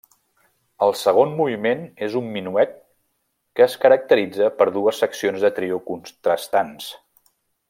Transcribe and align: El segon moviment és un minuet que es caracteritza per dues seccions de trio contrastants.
El 0.85 0.93
segon 1.01 1.35
moviment 1.41 1.83
és 2.07 2.15
un 2.21 2.31
minuet 2.37 2.73
que 3.59 3.67
es 3.67 3.77
caracteritza 3.85 4.51
per 4.63 4.71
dues 4.79 5.05
seccions 5.05 5.49
de 5.49 5.53
trio 5.61 5.83
contrastants. 5.93 6.95